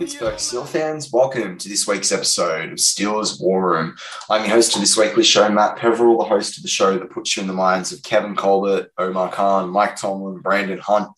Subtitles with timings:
[0.00, 3.94] Pittsburgh Steel fans, welcome to this week's episode of Steelers War Room.
[4.30, 7.10] I'm your host of this weekly show, Matt Peverell, the host of the show that
[7.10, 11.08] puts you in the minds of Kevin Colbert, Omar Khan, Mike Tomlin, Brandon Hunt.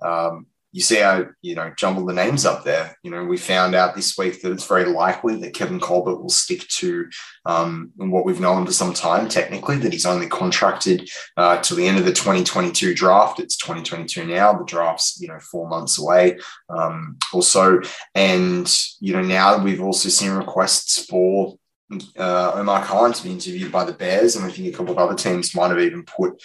[0.00, 2.96] Um, you see I you know, jumble the names up there.
[3.02, 6.28] You know, we found out this week that it's very likely that Kevin Colbert will
[6.28, 7.08] stick to
[7.44, 11.86] um, what we've known for some time, technically, that he's only contracted uh, to the
[11.86, 13.40] end of the 2022 draft.
[13.40, 14.52] It's 2022 now.
[14.52, 16.38] The draft's, you know, four months away.
[16.68, 17.80] Um, also,
[18.14, 21.56] and, you know, now we've also seen requests for
[22.16, 24.36] uh, Omar Khan to be interviewed by the Bears.
[24.36, 26.40] And I think a couple of other teams might have even put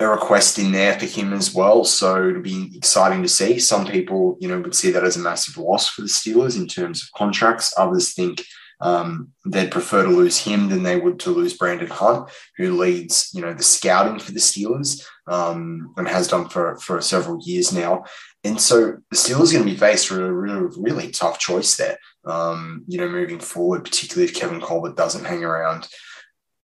[0.00, 1.84] a request in there for him as well.
[1.84, 3.58] So it'll be exciting to see.
[3.58, 6.68] Some people, you know, would see that as a massive loss for the Steelers in
[6.68, 7.74] terms of contracts.
[7.76, 8.42] Others think
[8.80, 13.30] um, they'd prefer to lose him than they would to lose Brandon Hunt, who leads,
[13.34, 17.72] you know, the scouting for the Steelers um, and has done for, for several years
[17.72, 18.04] now.
[18.44, 21.76] And so the Steelers are going to be faced with a really, really tough choice
[21.76, 25.88] there, um, you know, moving forward, particularly if Kevin Colbert doesn't hang around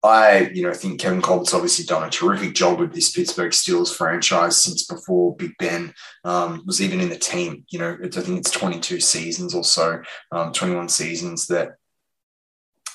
[0.05, 3.95] I, you know, think Kevin Colbert's obviously done a terrific job with this Pittsburgh Steelers
[3.95, 5.93] franchise since before Big Ben
[6.23, 7.65] um, was even in the team.
[7.69, 10.01] You know, I think it's 22 seasons or so,
[10.31, 11.75] um, 21 seasons that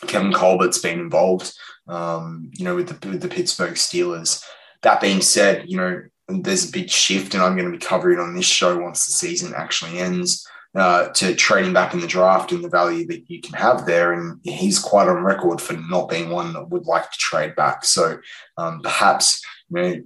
[0.06, 1.52] Kevin Colbert's been involved,
[1.88, 4.42] um, you know, with the, with the Pittsburgh Steelers.
[4.82, 8.18] That being said, you know, there's a big shift, and I'm going to be covering
[8.18, 12.06] it on this show once the season actually ends uh, to trading back in the
[12.06, 14.12] draft and the value that you can have there.
[14.12, 17.84] And he's quite on record for not being one that would like to trade back.
[17.84, 18.18] So
[18.56, 20.02] um, perhaps you know,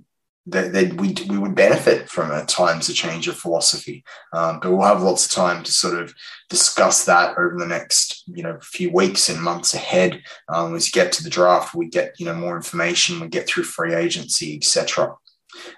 [0.47, 4.05] that, we, we would benefit from at times a change of philosophy.
[4.33, 6.15] Um, but we'll have lots of time to sort of
[6.51, 10.23] discuss that over the next you know few weeks and months ahead.
[10.49, 13.47] Um, as you get to the draft, we get you know more information, we get
[13.47, 15.15] through free agency, etc.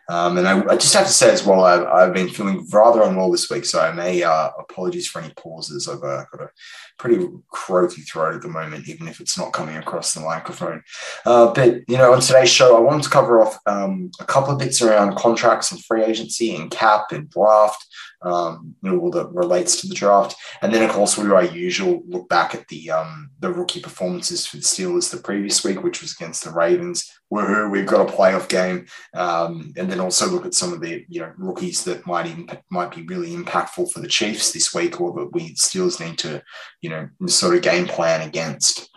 [0.09, 3.03] Um, and I, I, just have to say as well, I've, I've, been feeling rather
[3.03, 5.89] unwell this week, so I may uh, apologies for any pauses.
[5.89, 6.51] I've uh, got a
[6.99, 10.83] pretty croaky throat at the moment, even if it's not coming across the microphone.
[11.25, 14.53] Uh, but you know, on today's show, I wanted to cover off um, a couple
[14.53, 17.87] of bits around contracts and free agency and cap and draft
[18.23, 20.37] um, you know, all that relates to the draft.
[20.63, 23.81] And then, of course, we do our usual look back at the um, the rookie
[23.81, 27.11] performances for the Steelers the previous week, which was against the Ravens.
[27.33, 28.87] Woohoo, we've got a playoff game.
[29.15, 32.49] Um, and then also look at some of the you know rookies that might even
[32.71, 36.43] might be really impactful for the Chiefs this week, or that we Steelers need to
[36.81, 38.91] you know sort of game plan against.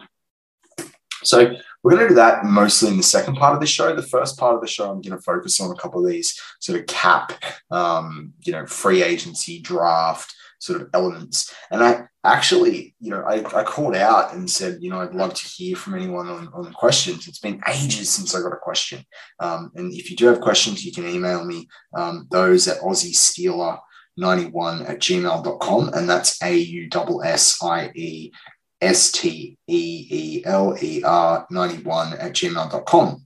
[1.24, 3.95] So we're going to do that mostly in the second part of the show.
[3.95, 6.39] The first part of the show, I'm going to focus on a couple of these
[6.60, 7.33] sort of cap,
[7.71, 11.54] um, you know, free agency draft sort of elements.
[11.72, 15.34] And I actually, you know, I, I called out and said, you know, I'd love
[15.34, 17.28] to hear from anyone on, on questions.
[17.28, 19.04] It's been ages since I got a question.
[19.40, 23.16] Um, and if you do have questions, you can email me um, those at Aussie
[23.16, 23.80] Steeler
[24.18, 25.90] 91 at gmail.com.
[25.94, 26.90] And that's A U
[27.24, 28.32] S S I E
[28.82, 33.26] S T E E L E R 91 at gmail.com.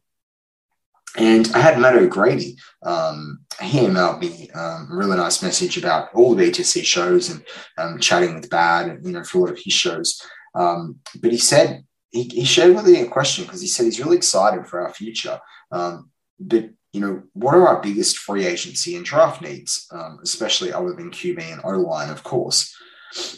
[1.17, 2.57] And I had Matt O'Grady.
[2.81, 7.43] Um, he emailed me um, a really nice message about all the BTSC shows and
[7.77, 10.21] um, chatting with Bad and, you know, for a lot of his shows.
[10.55, 13.99] Um, but he said, he, he shared with me a question because he said he's
[13.99, 15.39] really excited for our future.
[15.71, 20.73] Um, but, you know, what are our biggest free agency and draft needs, um, especially
[20.73, 22.75] other than QB and O line, of course?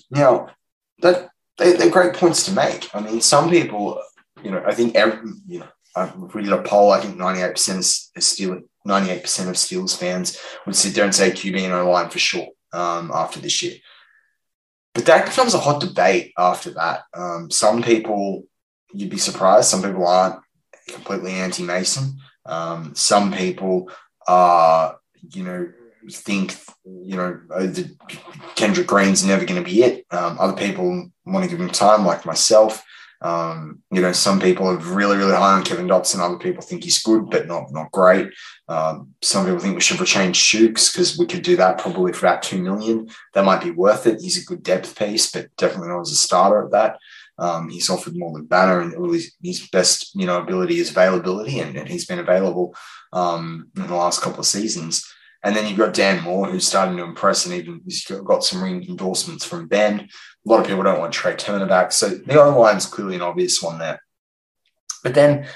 [0.10, 0.48] Now,
[1.00, 2.90] that they, they're great points to make.
[2.94, 4.02] I mean, some people,
[4.44, 8.18] you know, I think every, you know, if we did a poll, I think 98%
[8.18, 12.10] of Steel, 98% of Steelers fans would sit there and say QB and O line
[12.10, 13.76] for sure um, after this year.
[14.94, 17.04] But that becomes a hot debate after that.
[17.14, 18.44] Um, some people,
[18.94, 20.40] you'd be surprised, some people aren't
[20.90, 22.18] completely anti Mason.
[22.46, 23.90] Um, some people
[24.28, 24.98] are,
[25.34, 25.72] you know,
[26.12, 26.56] think,
[26.86, 27.74] you know, oh,
[28.56, 30.06] Kendrick Green's never going to be it.
[30.12, 32.84] Um, other people want to give him time, like myself.
[33.26, 36.20] Um, you know, some people are really, really high on Kevin Dotson.
[36.20, 38.28] Other people think he's good, but not not great.
[38.68, 42.28] Um, some people think we should retain Chuks because we could do that probably for
[42.28, 43.10] about two million.
[43.34, 44.22] That might be worth it.
[44.22, 47.00] He's a good depth piece, but definitely not as a starter at that.
[47.40, 50.92] Um, he's offered more than Banner, and all his, his, best you know ability is
[50.92, 52.76] availability, and, and he's been available
[53.12, 55.04] um, in the last couple of seasons.
[55.46, 58.64] And then you've got Dan Moore, who's starting to impress, and even he's got some
[58.64, 60.00] ring endorsements from Ben.
[60.00, 61.92] A lot of people don't want Trai Turner back.
[61.92, 64.02] So the O line's clearly an obvious one there.
[65.04, 65.48] But then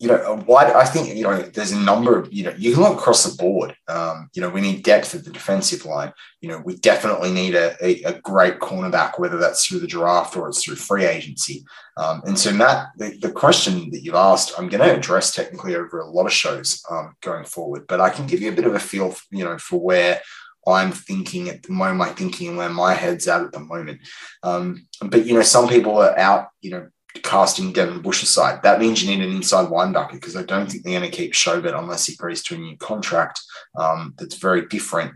[0.00, 2.82] you know, why I think you know there's a number of you know you can
[2.82, 3.76] look across the board.
[3.86, 6.14] Um, you know, we need depth at the defensive line.
[6.40, 10.38] You know, we definitely need a, a, a great cornerback, whether that's through the draft
[10.38, 11.66] or it's through free agency.
[11.98, 15.76] Um, and so, Matt, the, the, question that you've asked, I'm going to address technically
[15.76, 18.66] over a lot of shows um, going forward, but I can give you a bit
[18.66, 20.22] of a feel, for, you know, for where
[20.66, 24.00] I'm thinking at the moment, my thinking and where my head's at at the moment.
[24.42, 26.88] Um, but you know, some people are out, you know,
[27.22, 28.62] casting Devin Bush aside.
[28.62, 31.32] That means you need an inside linebacker because I don't think they're going to keep
[31.32, 33.40] Schobert unless he agrees to a new contract
[33.76, 35.12] um, that's very different.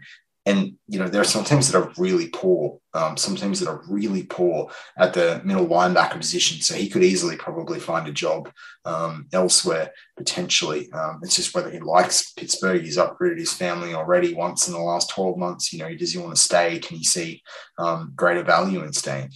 [0.46, 3.68] And you know there are some teams that are really poor, um, some teams that
[3.68, 6.60] are really poor at the middle linebacker position.
[6.60, 8.52] So he could easily probably find a job
[8.84, 10.92] um, elsewhere potentially.
[10.92, 12.82] Um, it's just whether he likes Pittsburgh.
[12.82, 15.72] He's upgraded his family already once in the last twelve months.
[15.72, 16.78] You know, does he want to stay?
[16.78, 17.42] Can he see
[17.78, 19.30] um, greater value in staying?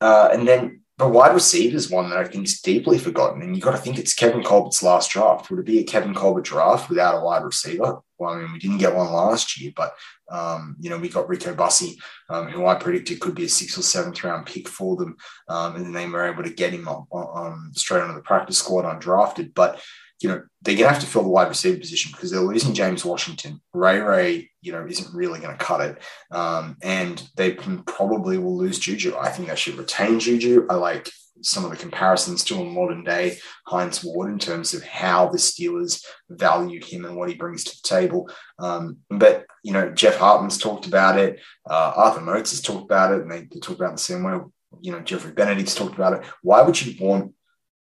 [0.00, 3.42] Uh, and then but wide receiver is one that I think is deeply forgotten.
[3.42, 5.50] And you've got to think it's Kevin Colbert's last draft.
[5.50, 8.00] Would it be a Kevin Colbert draft without a wide receiver?
[8.18, 9.94] Well, I mean, we didn't get one last year, but,
[10.30, 11.98] um, you know, we got Rico Bussey,
[12.28, 15.16] um, who I predicted could be a sixth or seventh round pick for them.
[15.48, 18.58] Um, and then they were able to get him on, on, straight onto the practice
[18.58, 19.54] squad undrafted.
[19.54, 19.82] But
[20.22, 22.74] you know, they're going to have to fill the wide receiver position because they're losing
[22.74, 23.60] James Washington.
[23.74, 26.02] Ray Ray, you know, isn't really going to cut it.
[26.30, 29.16] Um, and they probably will lose Juju.
[29.18, 30.66] I think they should retain Juju.
[30.70, 31.10] I like
[31.42, 35.38] some of the comparisons to a modern day Hines Ward in terms of how the
[35.38, 38.30] Steelers value him and what he brings to the table.
[38.60, 41.40] Um, but, you know, Jeff Hartman's talked about it.
[41.68, 43.22] Uh, Arthur Moats has talked about it.
[43.22, 44.38] And they, they talk about the same way.
[44.80, 46.24] You know, Jeffrey Benedict's talked about it.
[46.42, 47.34] Why would you want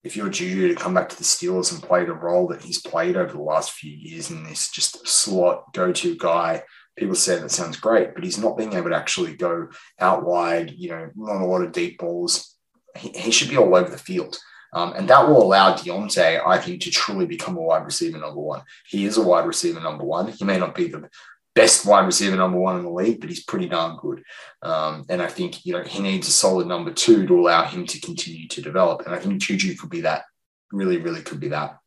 [0.03, 2.81] if you're Juju to come back to the Steelers and play the role that he's
[2.81, 6.63] played over the last few years in this just slot go-to guy,
[6.98, 10.72] people say that sounds great, but he's not being able to actually go out wide,
[10.72, 12.55] you know, not a lot of deep balls.
[12.98, 14.38] He, he should be all over the field.
[14.74, 18.39] Um, and that will allow Diontae, I think, to truly become a wide receiver number
[18.39, 18.62] one.
[18.88, 20.29] He is a wide receiver number one.
[20.29, 21.10] He may not be the
[21.53, 24.24] best wide receiver number one in the league, but he's pretty darn good.
[24.62, 27.86] Um, and I think you know he needs a solid number two to allow him
[27.88, 29.05] to continue to develop.
[29.05, 30.24] And I think Juju could be that.
[30.72, 31.77] Really, really could be that.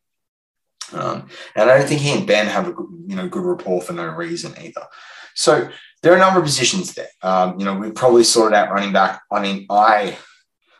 [0.93, 3.81] Um, and I don't think he and Ben have a good, you know good rapport
[3.81, 4.85] for no reason either.
[5.33, 5.69] So
[6.01, 7.09] there are a number of positions there.
[7.21, 9.21] Um, you know, we probably sorted out running back.
[9.31, 10.17] I mean, I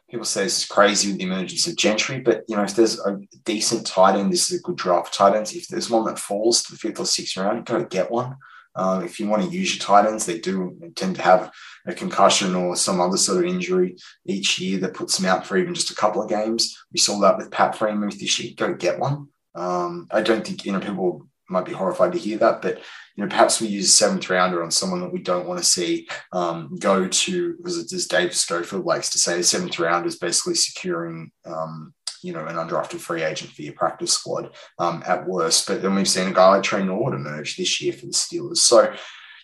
[0.10, 3.20] people say it's crazy with the emergence of Gentry, but you know, if there's a
[3.44, 5.54] decent tight end, this is a good draft tight ends.
[5.54, 8.38] If there's one that falls to the fifth or sixth round, go get one.
[8.76, 11.52] Um, if you want to use your tight ends, they do tend to have
[11.86, 15.58] a concussion or some other sort of injury each year that puts them out for
[15.58, 16.78] even just a couple of games.
[16.92, 18.54] We saw that with Pat Freiermuth this year.
[18.56, 19.28] Go get one.
[19.56, 22.82] Um, I don't think you know people might be horrified to hear that, but
[23.16, 25.66] you know, perhaps we use a seventh rounder on someone that we don't want to
[25.66, 30.18] see um, go to, because as Dave Schofield likes to say, the seventh round is
[30.18, 31.94] basically securing, um,
[32.26, 35.68] you know, an undrafted free agent for your practice squad um, at worst.
[35.68, 38.58] But then we've seen a guy like Tre Norwood emerge this year for the Steelers.
[38.58, 38.94] So,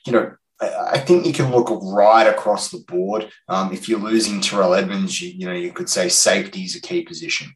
[0.07, 3.29] you know, I think you can look right across the board.
[3.47, 6.81] Um, if you're losing Terrell Edmunds, you, you know, you could say safety is a
[6.81, 7.53] key position.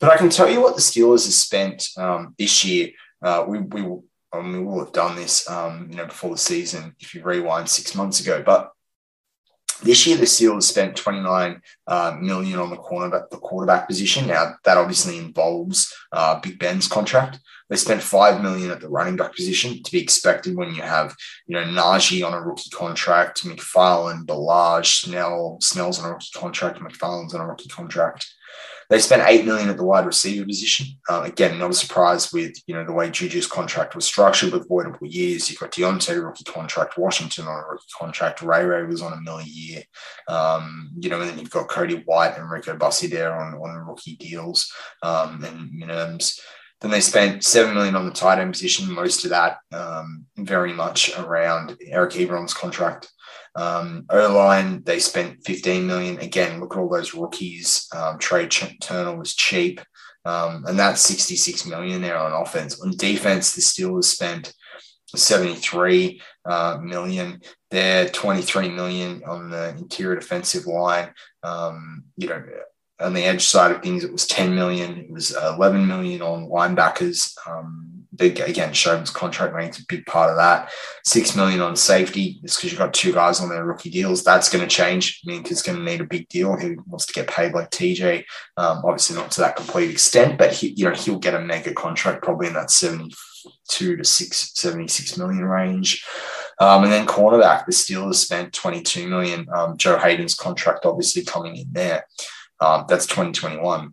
[0.00, 2.90] But I can tell you what the Steelers have spent um, this year.
[3.22, 3.82] Uh, we, we,
[4.32, 7.22] I mean, we will have done this, um, you know, before the season if you
[7.22, 8.42] rewind six months ago.
[8.44, 8.72] But
[9.82, 14.26] this year, the Steelers spent 29 uh, million on the cornerback, the quarterback position.
[14.26, 17.38] Now that obviously involves uh, Big Ben's contract.
[17.68, 21.16] They spent five million at the running back position to be expected when you have,
[21.46, 26.78] you know, Najee on a rookie contract, McFarland, Ballage, Snell, Snell's on a rookie contract,
[26.78, 28.24] McFarland's on a rookie contract.
[28.88, 30.86] They spent eight million at the wide receiver position.
[31.08, 34.68] Uh, again, not a surprise with you know the way Juju's contract was structured with
[34.68, 35.50] voidable years.
[35.50, 39.20] You've got Diontae rookie contract, Washington on a rookie contract, Ray Ray was on a
[39.20, 39.82] million year.
[40.28, 43.86] Um, you know, and then you've got Cody White and Rico Bussey there on, on
[43.86, 46.38] rookie deals um, and Minims.
[46.80, 48.92] Then they spent seven million on the tight end position.
[48.92, 53.10] Most of that um, very much around Eric Ebron's contract.
[53.54, 56.18] Um, O line, they spent 15 million.
[56.18, 57.88] Again, look at all those rookies.
[57.94, 58.48] Um, Trai
[58.80, 59.80] Turner was cheap.
[60.26, 62.80] Um, and that's 66 million there on offense.
[62.80, 64.52] On defense, the Steelers spent
[65.14, 67.40] 73 uh, million.
[67.70, 71.12] They're 23 million on the interior defensive line.
[71.42, 72.42] Um, you know,
[73.00, 74.98] on the edge side of things, it was 10 million.
[74.98, 77.36] It was 11 million on linebackers.
[77.46, 80.70] Um, big again, Sherman's contract rank's a big part of that.
[81.04, 82.40] Six million on safety.
[82.42, 84.24] It's because you've got two guys on their rookie deals.
[84.24, 85.20] That's going to change.
[85.24, 86.56] He's going to need a big deal.
[86.56, 88.24] He wants to get paid like TJ.
[88.56, 91.74] Um, obviously not to that complete extent, but he, you know, he'll get a mega
[91.74, 96.04] contract probably in that 72 to six, 76 million range.
[96.58, 99.46] Um, and then cornerback, the Steelers spent 22 million.
[99.54, 102.06] Um, Joe Haden's contract obviously coming in there.
[102.60, 103.92] Um, that's 2021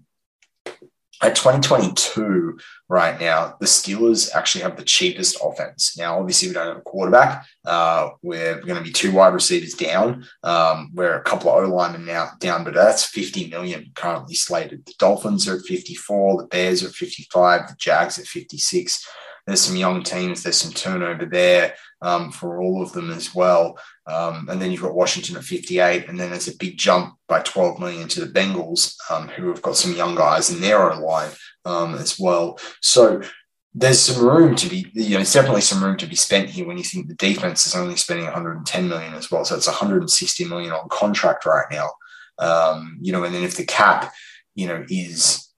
[1.23, 2.57] at 2022
[2.89, 5.97] right now, the Steelers actually have the cheapest offense.
[5.97, 7.45] Now, obviously, we don't have a quarterback.
[7.65, 10.25] Uh, we're going to be two wide receivers down.
[10.43, 14.85] Um, we're a couple of O linemen now down, but that's 50 million currently slated.
[14.85, 19.07] The Dolphins are at 54, the Bears are at 55, the Jags at 56.
[19.45, 20.43] There's some young teams.
[20.43, 23.77] There's some turnover there um, for all of them as well.
[24.07, 27.41] Um, and then you've got Washington at 58, and then there's a big jump by
[27.41, 31.01] 12 million to the Bengals, um, who have got some young guys in their own
[31.01, 31.31] line
[31.65, 32.59] um, as well.
[32.81, 33.21] So
[33.73, 36.77] there's some room to be, you know, definitely some room to be spent here when
[36.77, 39.43] you think the defense is only spending 110 million as well.
[39.45, 41.89] So it's 160 million on contract right now.
[42.39, 44.13] Um, you know, and then if the cap,
[44.55, 45.52] you know, is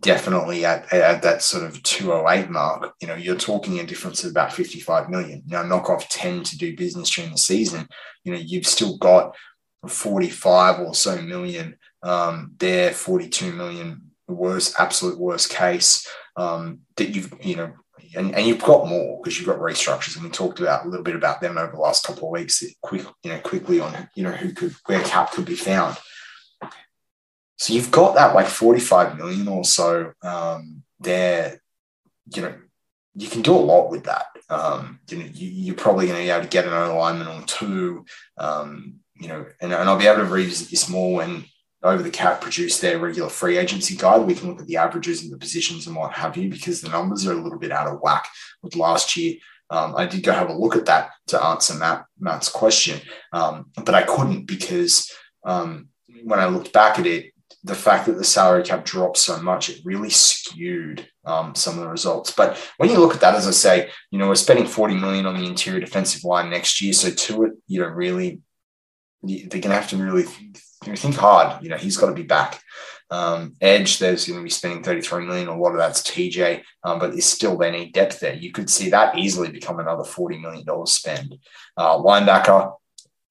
[0.00, 4.30] definitely at, at that sort of 208 mark, you know, you're talking a difference of
[4.30, 5.42] about 55 million.
[5.46, 7.88] Now, knock off 10 to do business during the season,
[8.24, 9.36] you know, you've still got
[9.86, 17.32] 45 or so million um, there, 42 million, worst, absolute worst case um, that you've,
[17.42, 17.72] you know,
[18.16, 21.04] and, and you've got more because you've got restructures, and we talked about a little
[21.04, 22.62] bit about them over the last couple of weeks.
[22.80, 25.96] Quick, you know, quickly on you know who could where cap could be found.
[27.56, 31.60] So you've got that like 45 million or so um, there.
[32.34, 32.54] You know,
[33.14, 34.26] you can do a lot with that.
[34.50, 37.44] Um, you know, you, are probably going to be able to get an alignment on
[37.44, 38.04] two.
[38.38, 41.44] Um, you know, and, and I'll be able to revisit this more when
[41.82, 44.26] over the cap produce their regular free agency guide.
[44.26, 46.88] We can look at the averages and the positions and what have you, because the
[46.88, 48.26] numbers are a little bit out of whack
[48.62, 49.36] with last year.
[49.70, 53.00] Um, I did go have a look at that to answer Matt, Matt's question,
[53.32, 55.10] um, but I couldn't because
[55.44, 55.88] um,
[56.24, 57.33] when I looked back at it,
[57.64, 61.80] the fact that the salary cap dropped so much, it really skewed um, some of
[61.80, 62.30] the results.
[62.30, 65.24] But when you look at that, as I say, you know, we're spending 40 million
[65.24, 66.92] on the interior defensive line next year.
[66.92, 68.42] So to it, you know, really,
[69.22, 71.62] they're going to have to really think hard.
[71.62, 72.60] You know, he's got to be back.
[73.10, 75.48] Um, Edge, there's going to be spending 33 million.
[75.48, 78.34] A lot of that's TJ, um, but it's still they need depth there.
[78.34, 81.38] You could see that easily become another 40 million dollars spend.
[81.76, 82.74] Uh, linebacker,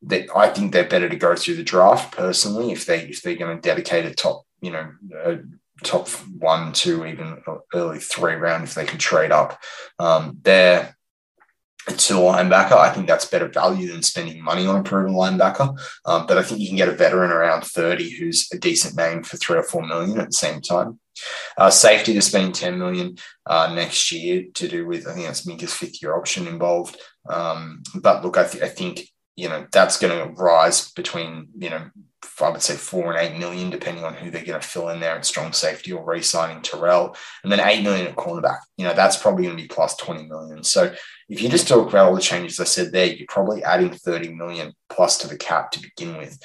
[0.07, 3.35] that I think they're better to go through the draft personally if they if they're
[3.35, 4.91] going to dedicate a top you know
[5.23, 5.39] a
[5.83, 6.07] top
[6.37, 7.41] one two even
[7.73, 9.59] early three round if they can trade up
[9.99, 10.95] um, there
[11.87, 12.77] to linebacker.
[12.77, 15.77] I think that's better value than spending money on a proven linebacker.
[16.05, 19.23] Um, but I think you can get a veteran around 30 who's a decent name
[19.23, 20.99] for three or four million at the same time.
[21.57, 25.45] Uh, safety, they're spending 10 million uh, next year to do with, I think that's
[25.45, 26.97] Minkah's fifth year option involved.
[27.29, 31.69] Um, but look, I, th- I think you know, that's going to rise between, you
[31.69, 31.89] know,
[32.41, 34.99] I would say four and eight million, depending on who they're going to fill in
[34.99, 38.59] there at strong safety or re-signing Terrell, and then eight million at cornerback.
[38.77, 40.63] You know, that's probably going to be plus 20 million.
[40.63, 40.93] So
[41.29, 44.33] if you just talk about all the changes I said there, you're probably adding 30
[44.33, 46.39] million plus to the cap to begin with,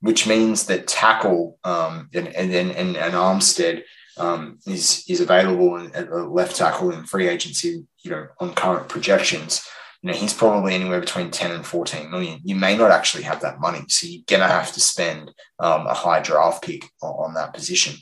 [0.00, 3.82] which means that tackle um, and, and then and, and Armstead
[4.18, 9.66] um, is is available at left tackle in free agency, you know, on current projections
[10.02, 12.40] you know, he's probably anywhere between 10 and 14 million.
[12.44, 13.84] You may not actually have that money.
[13.88, 17.54] So you're going to have to spend um, a high draft pick on, on that
[17.54, 17.96] position.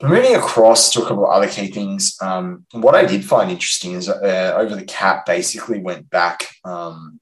[0.00, 3.50] But moving across to a couple of other key things, um, what I did find
[3.50, 7.19] interesting is uh, over the cap basically went back um,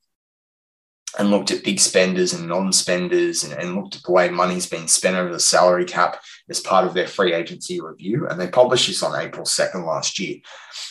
[1.19, 4.87] and looked at big spenders and non-spenders and, and, looked at the way money's been
[4.87, 8.27] spent over the salary cap as part of their free agency review.
[8.29, 10.37] And they published this on April 2nd last year.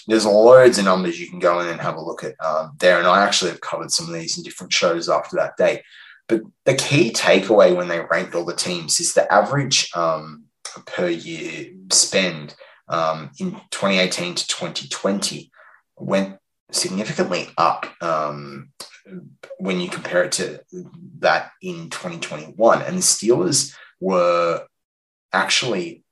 [0.07, 2.97] There's loads of numbers you can go in and have a look at um, there.
[2.97, 5.83] And I actually have covered some of these in different shows after that date.
[6.27, 10.45] But the key takeaway when they ranked all the teams is the average um,
[10.85, 12.55] per year spend
[12.89, 15.51] um, in 2018 to 2020
[15.97, 16.37] went
[16.71, 18.69] significantly up um,
[19.59, 20.59] when you compare it to
[21.19, 22.81] that in 2021.
[22.81, 24.65] And the Steelers were
[25.33, 26.03] actually,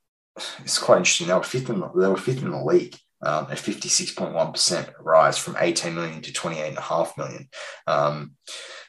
[0.59, 1.27] it's quite interesting.
[1.27, 2.95] They were fifth in the, they were fifth in the league.
[3.21, 7.49] Um, a 56.1% rise from 18 million to 28.5 million.
[7.87, 8.35] Um,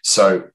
[0.03, 0.49] so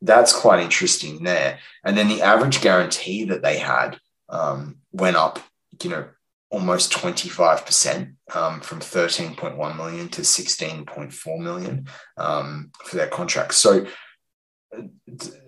[0.00, 1.58] that's quite interesting there.
[1.84, 5.40] And then the average guarantee that they had um, went up,
[5.82, 6.06] you know,
[6.52, 11.86] almost 25% um, from 13.1 million to 16.4 million
[12.18, 13.56] um, for their contracts.
[13.56, 13.86] So,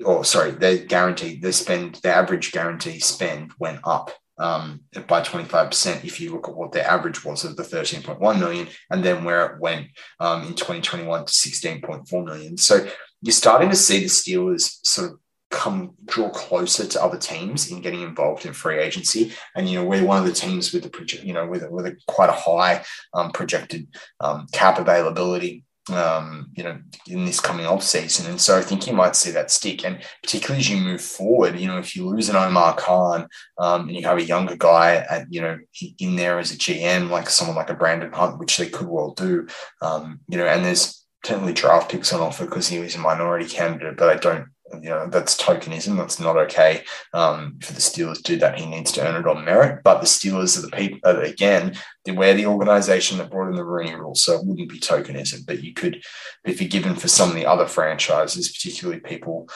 [0.05, 5.21] or oh, sorry, their guarantee, their spend, their average guarantee spend went up um, by
[5.21, 9.25] 25% if you look at what their average was of the 13.1 million and then
[9.25, 9.89] where it went
[10.21, 12.57] um, in 2021 to 16.4 million.
[12.57, 12.87] So
[13.21, 15.19] you're starting to see the Steelers sort of
[15.55, 19.33] come draw closer to other teams in getting involved in free agency.
[19.55, 21.87] And you know, we're one of the teams with the project, you know, with, with
[21.87, 22.85] a quite a high
[23.15, 23.87] um, projected
[24.21, 25.65] um, cap availability.
[25.93, 29.31] Um, you know, in this coming off season, and so I think you might see
[29.33, 29.85] that stick.
[29.85, 33.89] And particularly as you move forward, you know, if you lose an Omar Khan um,
[33.89, 35.59] and you have a younger guy, at, you know,
[35.99, 39.11] in there as a GM, like someone like a Brandon Hunt, which they could well
[39.11, 39.47] do,
[39.83, 43.47] um, you know, and there's certainly draft picks on offer because he was a minority
[43.47, 45.97] candidate, but I don't you know that's tokenism.
[45.97, 48.59] That's not okay um, for the Steelers to do that.
[48.59, 49.83] He needs to earn it on merit.
[49.85, 51.77] But the Steelers are the people uh, again.
[52.07, 55.47] We're the organisation that brought in the Rooney Rule, so it wouldn't be tokenism.
[55.47, 56.03] But you could
[56.45, 59.49] be forgiven for some of the other franchises, particularly people,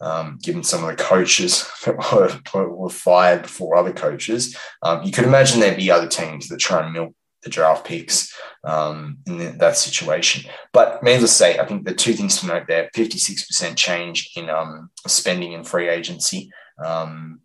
[0.00, 1.96] um, given some of the coaches that
[2.54, 4.56] were, were fired before other coaches.
[4.82, 8.34] Um, you could imagine there'd be other teams that try and milk the draft picks
[8.64, 10.50] um, in that situation.
[10.72, 14.50] But needless to say, I think the two things to note there 56% change in
[14.50, 16.50] um, spending in free agency.
[16.84, 17.40] Um,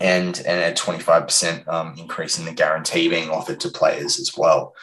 [0.00, 4.74] and, and a 25% um, increase in the guarantee being offered to players as well.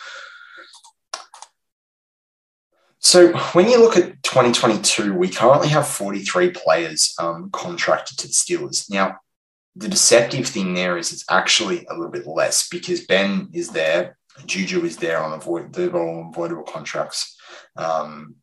[3.00, 8.34] So when you look at 2022, we currently have 43 players um, contracted to the
[8.34, 8.90] Steelers.
[8.92, 9.18] Now,
[9.76, 14.18] the deceptive thing there is it's actually a little bit less because Ben is there,
[14.46, 17.38] Juju is there on avoid the avoidable contracts.
[17.76, 18.36] Um,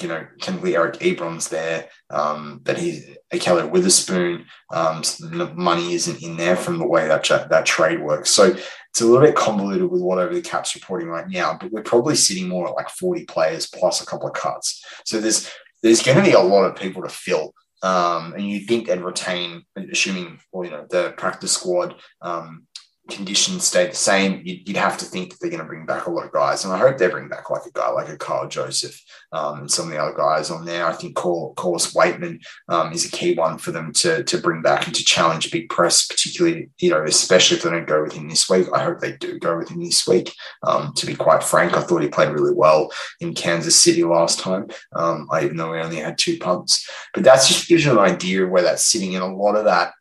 [0.00, 4.46] you know, technically Eric Ebron's there, um, but he's Ahkello Witherspoon.
[4.72, 8.30] Um, so money isn't in there from the way that that trade works.
[8.30, 8.56] So
[8.92, 11.58] it's a little bit convoluted with whatever the cap's reporting right now.
[11.60, 14.82] But we're probably sitting more at like 40 players plus a couple of cuts.
[15.04, 15.50] So there's
[15.82, 17.54] there's going to be a lot of people to fill.
[17.82, 22.66] Um, and you think they'd retain, assuming, well, you know, the practice squad um,
[23.12, 26.06] conditions stay the same, you'd, you'd, have to think that they're going to bring back
[26.06, 26.64] a lot of guys.
[26.64, 29.00] And I hope they bring back like a guy like a Karl Joseph
[29.32, 30.86] um, and some of the other guys on there.
[30.86, 34.86] I think Corliss Waitman um, is a key one for them to, to bring back
[34.86, 38.28] and to challenge big press, particularly, you know, especially if they don't go with him
[38.28, 38.66] this week.
[38.72, 40.34] I hope they do go with him this week.
[40.62, 44.40] Um, to be quite frank, I thought he played really well in Kansas City last
[44.40, 44.68] time.
[44.94, 46.88] Um, even though we only had two punts.
[47.14, 49.14] But that just gives you an idea of where that's sitting.
[49.14, 49.92] And a lot of that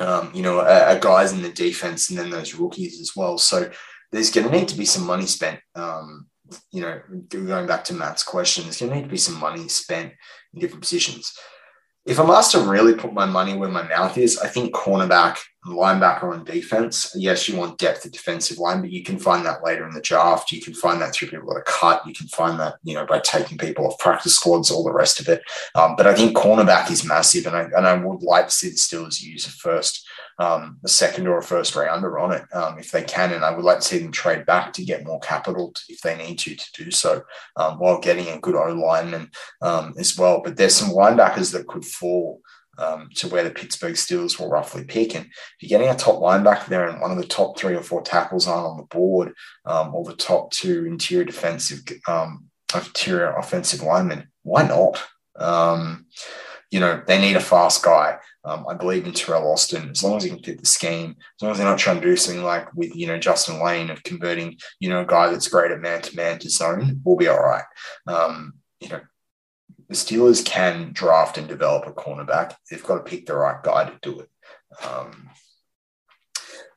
[0.00, 3.38] um, you know, a, a guys in the defense and then those rookies as well.
[3.38, 3.70] So
[4.10, 5.60] there's going to need to be some money spent.
[5.74, 6.26] Um,
[6.72, 9.68] you know, going back to Matt's question, there's going to need to be some money
[9.68, 10.12] spent
[10.54, 11.32] in different positions.
[12.06, 15.36] If I'm asked to really put my money where my mouth is, I think cornerback
[15.66, 17.12] linebacker on defense.
[17.14, 20.00] Yes, you want depth at defensive line, but you can find that later in the
[20.00, 20.52] draft.
[20.52, 22.06] You can find that through people that are cut.
[22.06, 25.20] You can find that, you know, by taking people off practice squads, all the rest
[25.20, 25.42] of it.
[25.74, 28.70] Um, but I think cornerback is massive, and I, and I would like to see
[28.70, 30.06] the Steelers use a first,
[30.38, 33.32] um, a second or a first rounder on it um, if they can.
[33.32, 36.00] And I would like to see them trade back to get more capital to, if
[36.00, 37.22] they need to to do so
[37.56, 40.40] um, while getting a good O lineman um, as well.
[40.42, 42.40] But there's some linebackers that could fall
[42.80, 45.14] um, to where the Pittsburgh Steelers will roughly pick.
[45.14, 47.82] And if you're getting a top linebacker there and one of the top three or
[47.82, 49.32] four tackles aren't on the board,
[49.66, 55.02] um, or the top two interior defensive, um, interior offensive linemen, why not?
[55.36, 56.06] Um,
[56.70, 58.18] you know, they need a fast guy.
[58.44, 61.42] Um, I believe in Teryl Austin, as long as he can fit the scheme, as
[61.42, 64.02] long as they're not trying to do something like with, you know, Justin Layne of
[64.02, 67.28] converting, you know, a guy that's great at man to man to zone, we'll be
[67.28, 67.64] all right.
[68.06, 69.00] Um, you know,
[69.90, 72.54] the Steelers can draft and develop a cornerback.
[72.70, 74.30] They've got to pick the right guy to do it.
[74.86, 75.28] Um,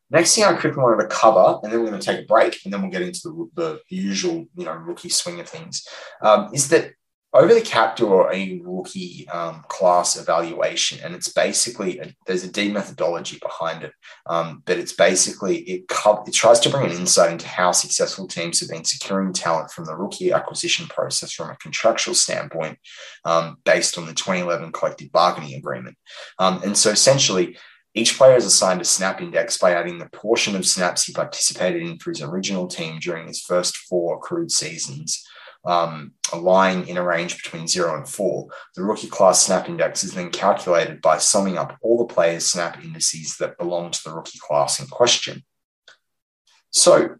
[0.09, 2.57] next thing I quickly wanted to cover, and then we're going to take a break,
[2.65, 5.87] and then we'll get into the, the usual, you know, rookie swing of things,
[6.23, 6.93] um, is that
[7.33, 12.51] over the cap do a rookie um, class evaluation, and it's basically a, there's a
[12.51, 13.91] D methodology behind it,
[14.27, 18.27] um, but it's basically it co- it tries to bring an insight into how successful
[18.27, 22.77] teams have been securing talent from the rookie acquisition process from a contractual standpoint,
[23.25, 25.97] um, based on the 2011 collective bargaining agreement,
[26.39, 27.57] um, and so essentially.
[27.95, 31.83] Each player is assigned a snap index by adding the portion of snaps he participated
[31.83, 35.23] in for his original team during his first four accrued seasons
[35.65, 38.47] um, lying in a range between zero and four.
[38.75, 42.83] The rookie class snap index is then calculated by summing up all the players' snap
[42.83, 45.43] indices that belong to the rookie class in question.
[46.71, 47.15] So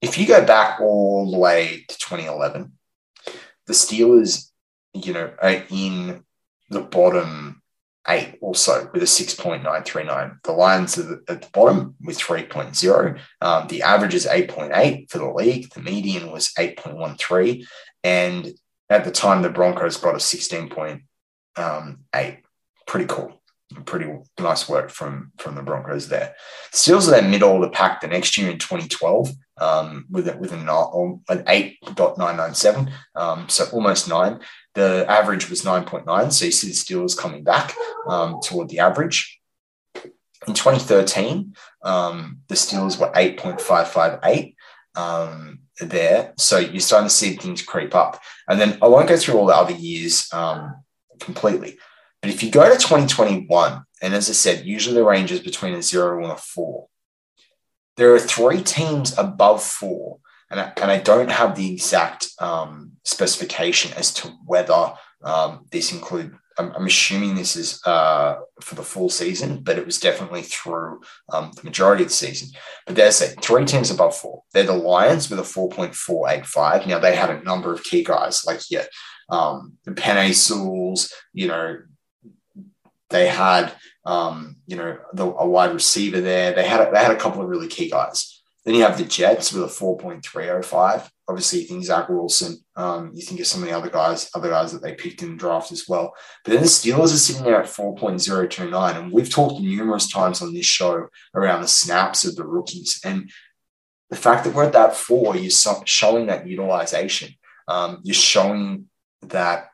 [0.00, 2.72] if you go back all the way to 2011,
[3.66, 4.50] the Steelers,
[4.94, 6.24] you know, are in
[6.70, 7.62] the bottom
[8.08, 10.42] eight also with a 6.939.
[10.42, 13.18] The Lions are at the bottom with 3.0.
[13.40, 15.70] Um, the average is 8.8 for the league.
[15.70, 17.64] The median was 8.13.
[18.04, 18.52] And
[18.88, 21.02] at the time, the Broncos got a 16.8.
[21.56, 21.98] Um,
[22.86, 23.42] Pretty cool.
[23.84, 26.34] Pretty nice work from, from the Broncos there.
[26.72, 29.30] Steelers are then middle of the pack the next year in 2012
[29.60, 34.40] um, with, a, with an, an 8.997, um, so almost nine.
[34.74, 36.32] The average was 9.9.
[36.32, 37.74] So you see the Steelers coming back
[38.06, 39.38] um, toward the average.
[40.46, 44.54] In 2013, um, the Steelers were 8.558
[44.96, 46.34] um, there.
[46.36, 48.20] So you're starting to see things creep up.
[48.48, 50.76] And then I won't go through all the other years um,
[51.20, 51.78] completely.
[52.20, 55.74] But if you go to 2021, and as I said, usually the range is between
[55.74, 56.88] a zero and a four.
[57.96, 60.18] There are three teams above four,
[60.50, 65.92] and I, and I don't have the exact um, specification as to whether um, this
[65.92, 70.42] include I'm, I'm assuming this is uh, for the full season, but it was definitely
[70.42, 71.00] through
[71.32, 72.50] um, the majority of the season.
[72.86, 74.42] But there's a three teams above four.
[74.52, 76.86] They're the Lions with a 4.485.
[76.86, 78.84] Now they had a number of key guys like yeah,
[79.30, 81.78] um, the Penei Sewells, you know,
[83.10, 83.72] they had
[84.04, 86.52] um, you know the, a wide receiver there.
[86.52, 88.42] They had a, they had a couple of really key guys.
[88.64, 91.08] Then you have the Jets with a 4.305.
[91.28, 92.56] Obviously, you think Zach Wilson.
[92.74, 95.32] Um, you think of some of the other guys, other guys that they picked in
[95.32, 96.14] the draft as well.
[96.44, 98.96] But then the Steelers are sitting there at 4.029.
[98.96, 103.00] And we've talked numerous times on this show around the snaps of the rookies.
[103.04, 103.30] And
[104.08, 105.50] the fact that we're at that four, you're
[105.84, 107.34] showing that utilization.
[107.66, 108.86] Um, you're showing
[109.22, 109.68] that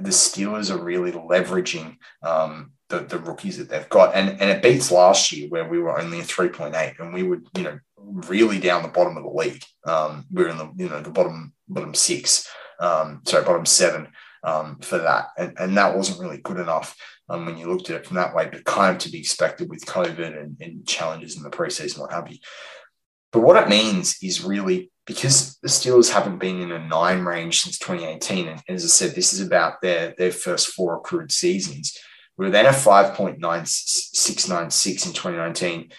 [0.00, 4.14] the Steelers are really leveraging um, the, the rookies that they've got.
[4.14, 7.40] And, and it beats last year where we were only a 3.8 and we were,
[7.56, 9.64] you know, really down the bottom of the league.
[9.86, 12.48] Um, we are in the, you know, the bottom, bottom six,
[12.80, 14.08] um, sorry, bottom seven
[14.44, 15.28] um, for that.
[15.38, 16.94] And, and that wasn't really good enough
[17.30, 19.70] um, when you looked at it from that way, but kind of to be expected
[19.70, 22.36] with COVID and, and challenges in the preseason, what have you.
[23.32, 27.60] But what it means is really because the Steelers haven't been in a nine range
[27.60, 31.96] since 2018, and as I said, this is about their their first four accrued seasons.
[32.36, 35.90] We were then a 5.9696 in 2019.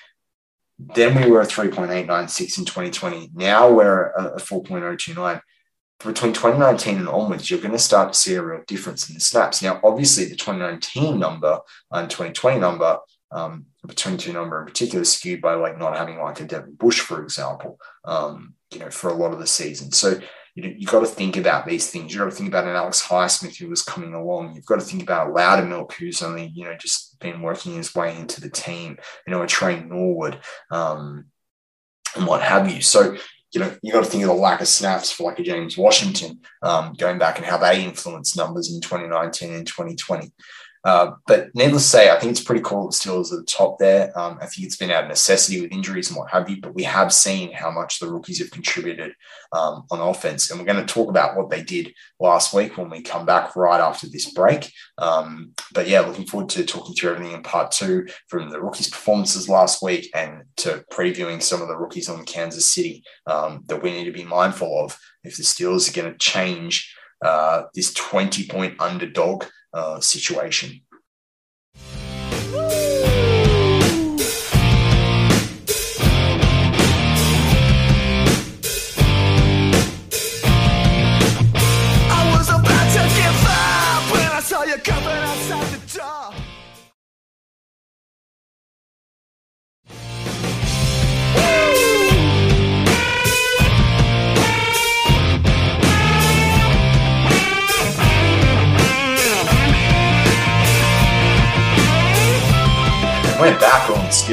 [0.80, 3.30] Then we were a 3.896 in 2020.
[3.34, 5.42] Now we're a 4.029.
[6.00, 9.22] Between 2019 and onwards, you're going to start to see a real difference in the
[9.22, 9.62] snaps.
[9.62, 11.60] Now, obviously, the 2019 number
[11.92, 12.98] and 2020 number,
[13.32, 17.00] um, between two number in particular, skewed by like not having like a Devin Bush,
[17.00, 19.92] for example, um, you know, for a lot of the season.
[19.92, 20.20] So
[20.56, 22.14] you know, you've got to think about these things.
[22.14, 24.54] You've got to think about an Alex Highsmith who was coming along.
[24.54, 28.16] You've got to think about Loudermilk, who's only you know just been working his way
[28.16, 28.98] into the team.
[29.26, 30.40] You know, a Tre Norwood,
[30.70, 31.26] um,
[32.16, 32.82] and what have you.
[32.82, 33.18] So
[33.54, 35.78] you know, you've got to think of the lack of snaps for like a James
[35.78, 40.32] Washington um, going back and how they influenced numbers in 2019 and 2020.
[40.86, 43.80] Uh, but needless to say, I think it's pretty cool that Steelers at the top
[43.80, 44.18] there.
[44.20, 46.76] Um, I think it's been out of necessity with injuries and what have you, but
[46.76, 49.14] we have seen how much the rookies have contributed
[49.54, 50.52] um, on offense.
[50.52, 53.56] And we're going to talk about what they did last week when we come back
[53.56, 54.72] right after this break.
[54.98, 58.90] Um, but yeah, looking forward to talking through everything in part two from the rookies'
[58.90, 63.82] performances last week and to previewing some of the rookies on Kansas City um, that
[63.82, 66.94] we need to be mindful of if the Steelers are going to change
[67.24, 70.82] uh, this 20 point underdog uh, situation.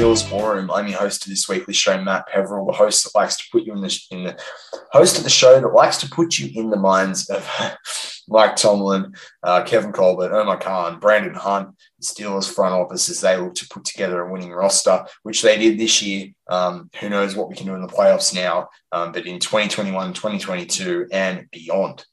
[0.01, 0.57] On War.
[0.57, 3.63] I'm your host of this weekly show, Matt Peverell, the host that likes to put
[3.65, 4.43] you in the, in the
[4.91, 7.47] host of the show that likes to put you in the minds of
[8.27, 13.53] Mike Tomlin, uh, Kevin Colbert, Omar Khan, Brandon Hunt, Steelers front office as they look
[13.55, 16.29] to put together a winning roster, which they did this year.
[16.49, 20.13] Um, who knows what we can do in the playoffs now, um, but in 2021,
[20.13, 22.05] 2022, and beyond.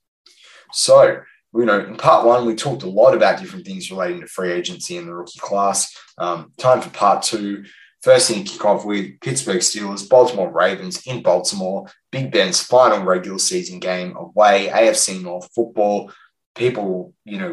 [0.73, 1.23] So,
[1.55, 4.53] you know, in part one, we talked a lot about different things relating to free
[4.53, 5.97] agency and the rookie class.
[6.19, 7.65] Um, time for part two.
[8.03, 13.03] First thing to kick off with Pittsburgh Steelers, Baltimore Ravens in Baltimore, Big Ben's final
[13.03, 16.13] regular season game away, AFC North football.
[16.55, 17.51] People, you know,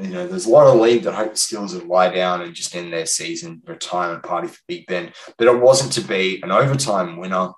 [0.00, 2.54] you know, there's a lot of league that hope the Steelers would lie down and
[2.54, 6.50] just end their season retirement party for Big Ben, but it wasn't to be an
[6.50, 7.52] overtime winner.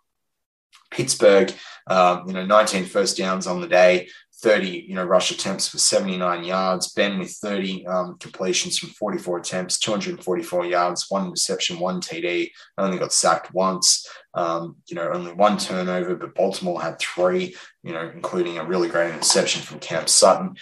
[0.91, 1.53] Pittsburgh,
[1.87, 4.09] um, you know, 19 first downs on the day,
[4.43, 6.93] 30, you know, rush attempts for 79 yards.
[6.93, 12.51] Ben with 30 um, completions from 44 attempts, 244 yards, one reception, one TD.
[12.79, 14.07] Only got sacked once.
[14.35, 17.55] Um, you know, only one turnover, but Baltimore had three.
[17.83, 20.57] You know, including a really great interception from Cam Sutton.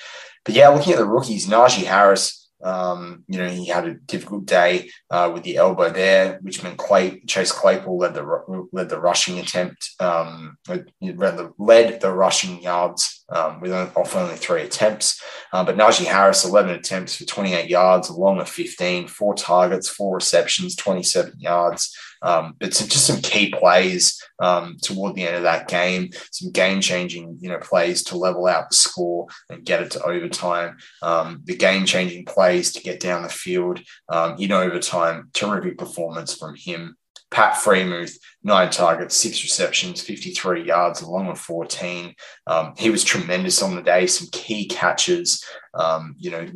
[0.44, 4.46] But yeah, looking at the rookies, Najee Harris um, you know, he had a difficult
[4.46, 9.00] day uh, with the elbow there, which meant Clay, Chase Claypool led the led the
[9.00, 15.22] rushing attempt, um, led, the, rushing yards um, with off only three attempts.
[15.52, 20.16] Uh, but Najee Harris, 11 attempts for 28 yards, along of 15, four targets, four
[20.16, 21.96] receptions, 27 yards.
[22.22, 26.52] Um, but some, just some key plays um, toward the end of that game, some
[26.52, 30.76] game changing, you know, plays to level out the score and get it to overtime.
[31.02, 35.30] Um, the game changing plays to get down the field um, in overtime.
[35.32, 36.96] Terrific performance from him.
[37.30, 42.14] Pat Freiermuth, nine targets, six receptions, 53 yards, along with 14.
[42.46, 46.46] Um, he was tremendous on the day, some key catches, um, you know,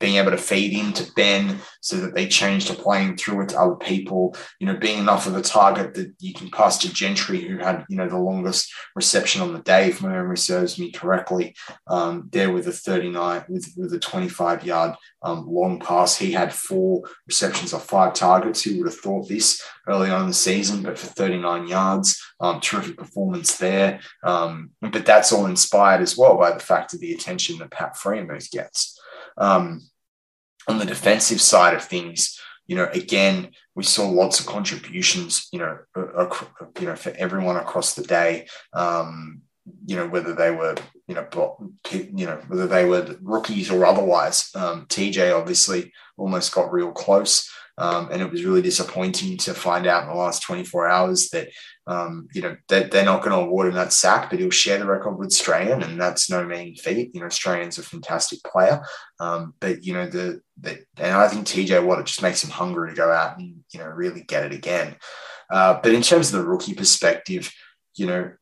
[0.00, 3.60] being able to feed into Ben so that they change to playing through it to
[3.60, 7.42] other people, you know, being enough of a target that you can pass to Gentry,
[7.42, 10.90] who had, you know, the longest reception on the day, if my memory serves me
[10.90, 11.54] correctly,
[11.88, 16.16] um, there with a 39, with, with a 25 yard um, long pass.
[16.16, 18.62] He had four receptions of five targets.
[18.62, 22.60] Who would have thought this early on in the season, but for 39 yards, um,
[22.60, 24.00] terrific performance there.
[24.22, 27.96] Um, but that's all inspired as well by the fact of the attention that Pat
[27.96, 28.98] Freiermuth gets.
[29.36, 29.82] Um,
[30.68, 35.58] on the defensive side of things, you know, again, we saw lots of contributions, you
[35.58, 35.78] know,
[36.80, 38.46] you know, for everyone across the day.
[38.72, 39.42] Um,
[39.86, 40.74] you know, whether they were,
[41.08, 41.26] you know,
[41.92, 44.50] you know, whether they were rookies or otherwise.
[44.54, 47.50] Um, TJ obviously almost got real close.
[47.76, 51.48] Um, and it was really disappointing to find out in the last 24 hours that,
[51.86, 54.78] um, you know, they, they're not going to award him that sack, but he'll share
[54.78, 57.14] the record with Strahan, and that's no mean feat.
[57.14, 58.84] You know, Strahan's a fantastic player.
[59.18, 62.50] Um, but, you know, the, the, and I think TJ Watt, it just makes him
[62.50, 64.96] hungry to go out and, you know, really get it again.
[65.50, 67.52] Uh, but in terms of the rookie perspective,
[67.96, 68.32] you know,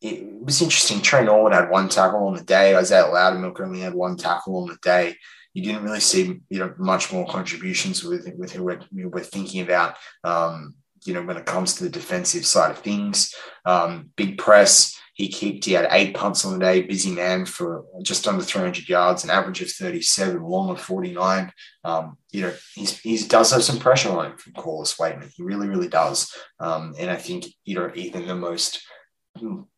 [0.00, 1.00] it was interesting.
[1.00, 2.76] Tre Norwood had one tackle on the day.
[2.76, 5.16] Isaiah Loudermilk only had one tackle on the day
[5.56, 9.62] you didn't really see you know much more contributions with with who we're, we're thinking
[9.62, 9.96] about.
[10.22, 10.74] Um,
[11.06, 14.94] you know, when it comes to the defensive side of things, um, big press.
[15.14, 15.64] He kicked.
[15.64, 16.82] He had eight punts on the day.
[16.82, 21.50] Busy man for just under 300 yards, an average of 37, long of 49.
[21.84, 25.32] Um, you know, he's, he does have some pressure on him from Corliss Waitman.
[25.34, 26.36] He really, really does.
[26.60, 28.82] Um, and I think you know even the most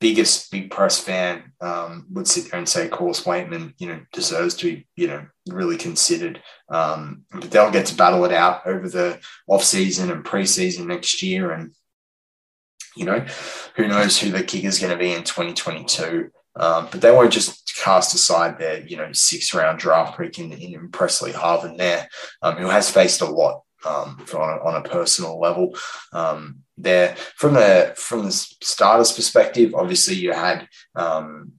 [0.01, 4.55] biggest big press fan um, would sit there and say Corliss Waitman, you know, deserves
[4.57, 6.42] to be, you know, really considered.
[6.68, 11.23] Um, but they'll get to battle it out over the off season and preseason next
[11.23, 11.73] year, and
[12.97, 13.25] you know,
[13.77, 16.31] who knows who the kicker is going to be in 2022.
[16.57, 20.53] Um, but they won't just cast aside their, you know, six round draft pick in,
[20.53, 22.09] in Pressley Harvin there,
[22.42, 25.77] um, who has faced a lot um, on, a, on a personal level.
[26.12, 31.52] Um, there from the from the starters perspective, obviously you had um,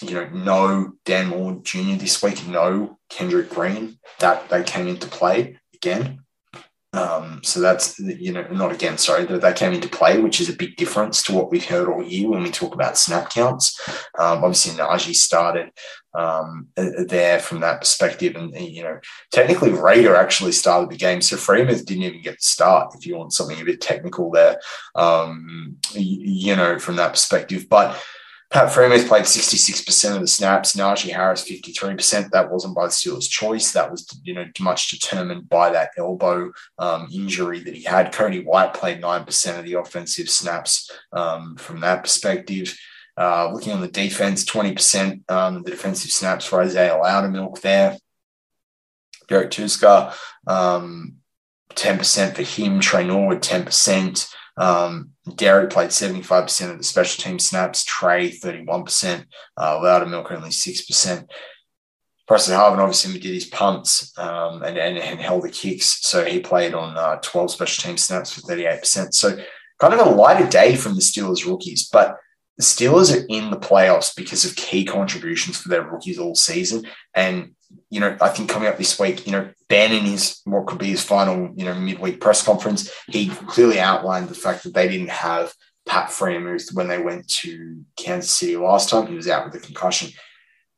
[0.00, 1.96] you know no Dan Moore Jr.
[1.96, 6.20] this week, no Kendrick Green that they came into play again.
[6.92, 10.48] Um, so that's you know not again, sorry, that they came into play, which is
[10.48, 13.80] a big difference to what we've heard all year when we talk about snap counts.
[14.18, 15.70] Um, obviously, Najee started
[16.14, 18.98] um, there from that perspective, and you know
[19.30, 22.94] technically Reader actually started the game, so Freiermuth didn't even get to start.
[22.96, 24.58] If you want something a bit technical there,
[24.96, 27.96] um, you know from that perspective, but
[28.50, 30.74] Pat Freiermuth played 66% of the snaps.
[30.74, 32.30] Najee Harris 53%.
[32.30, 33.70] That wasn't by the Steelers' choice.
[33.72, 38.12] That was, you know, much determined by that elbow um, injury that he had.
[38.12, 42.76] Cody White played 9% of the offensive snaps um, from that perspective.
[43.16, 47.96] Uh, looking on the defense, 20% um, the defensive snaps for Isaiah Loudermilk there.
[49.28, 50.12] Derrek Tuszka,
[50.48, 51.18] um,
[51.74, 52.80] 10% for him.
[52.80, 54.34] Tre Norwood, 10%.
[54.60, 59.24] Um, Derrek played 75% of the special team snaps, Tre 31%,
[59.56, 61.28] uh, Loudermilk only 6%.
[62.28, 66.06] Pressley Harvin obviously did his punts um, and, and, and, held the kicks.
[66.06, 69.14] So he played on uh, 12 special team snaps for 38%.
[69.14, 69.36] So
[69.80, 71.88] kind of a lighter day from the Steelers rookies.
[71.88, 72.18] But
[72.56, 76.86] the Steelers are in the playoffs because of key contributions for their rookies all season.
[77.14, 77.54] And
[77.90, 80.78] you know, I think coming up this week, you know, Ben in his what could
[80.78, 84.88] be his final, you know, midweek press conference, he clearly outlined the fact that they
[84.88, 85.52] didn't have
[85.86, 89.08] Pat Freiermuth when they went to Kansas City last time.
[89.08, 90.10] He was out with a concussion.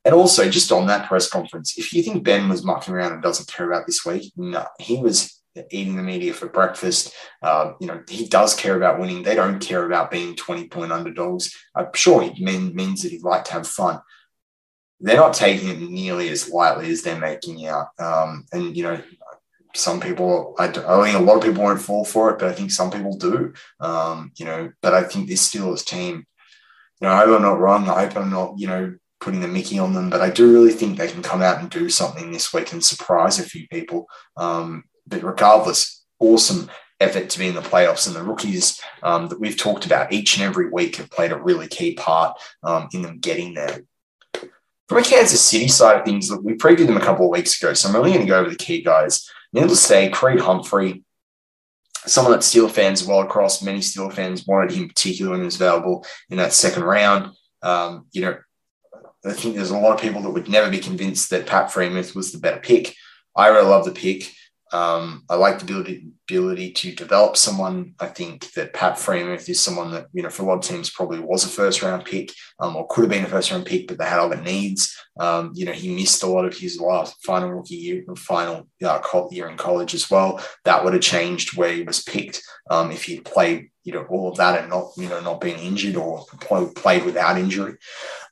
[0.05, 3.23] And also, just on that press conference, if you think Ben was mucking around and
[3.23, 7.13] doesn't care about this week, no, he was eating the media for breakfast.
[7.41, 9.23] Uh, you know, he does care about winning.
[9.23, 11.55] They don't care about being 20 point underdogs.
[11.75, 14.01] I'm sure mean, means that he'd like to have fun
[15.03, 17.89] they're not taking it nearly as lightly as they're making out.
[17.99, 19.01] Um, and you know,
[19.75, 22.53] some people, I, I, think a lot of people won't fall for it, but I
[22.53, 23.53] think some people do.
[23.79, 26.25] Um, you know, but I think this Steelers team,
[27.01, 27.89] you know, I hope I'm not wrong.
[27.89, 30.71] I hope I'm not, you know, putting the Mickey on them, but I do really
[30.71, 34.05] think they can come out and do something this week and surprise a few people.
[34.37, 38.07] Um, but regardless, awesome effort to be in the playoffs.
[38.07, 41.41] And the rookies um, that we've talked about each and every week have played a
[41.41, 43.83] really key part um, in them getting there.
[44.89, 47.61] From a Kansas City side of things, look, we previewed them a couple of weeks
[47.61, 49.29] ago, so I'm really going to go over the key guys.
[49.53, 51.03] Needless to say, Creed Humphrey,
[52.05, 55.55] someone that Steeler fans well across, many Steeler fans wanted him particularly when he was
[55.55, 57.31] available in that second round.
[57.61, 58.37] Um, you know,
[59.25, 62.13] I think there's a lot of people that would never be convinced that Pat Freiermuth
[62.13, 62.95] was the better pick.
[63.35, 64.29] I really love the pick.
[64.73, 67.93] Um, I like the ability, ability to develop someone.
[67.99, 70.89] I think that Pat Freiermuth is someone that, you know, for a lot of teams
[70.89, 73.87] probably was a first round pick um, or could have been a first round pick,
[73.87, 74.97] but they had other needs.
[75.19, 79.01] Um, you know, he missed a lot of his last final rookie year, final uh,
[79.29, 80.43] year in college as well.
[80.65, 84.31] That would have changed where he was picked um, if he'd played, you know, all
[84.31, 87.75] of that and not, you know, not being injured or play, played without injury.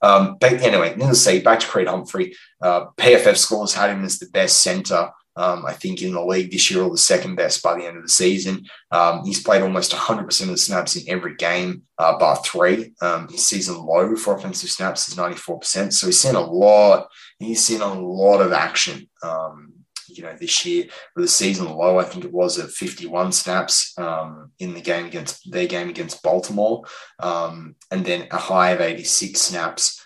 [0.01, 2.35] Um, but anyway, to say, back to Creed Humphrey.
[2.59, 6.51] Uh, PFF scores had him as the best center um, I think in the league
[6.51, 8.65] this year, or the second best by the end of the season.
[8.91, 12.93] Um, he's played almost 100% of the snaps in every game, uh, bar three.
[13.01, 15.93] Um, his season low for offensive snaps is 94%.
[15.93, 17.07] So he's seen a lot.
[17.39, 19.09] He's seen a lot of action.
[19.23, 19.73] Um,
[20.07, 23.93] you know, this year with a season low, I think it was at 51 snaps
[23.97, 26.83] um, in the game against their game against Baltimore,
[27.19, 30.05] um, and then a high of 86 snaps